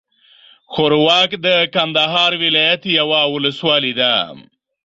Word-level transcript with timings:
ښوراوک 0.71 1.31
د 1.45 1.47
کندهار 1.75 2.31
ولايت 2.43 2.81
یوه 2.99 3.19
اولسوالي 3.27 3.93
ده. 3.99 4.13